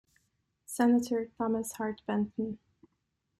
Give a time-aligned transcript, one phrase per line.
[0.65, 2.57] Senator Thomas Hart Benton.